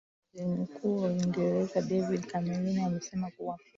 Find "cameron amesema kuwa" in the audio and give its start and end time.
2.25-3.57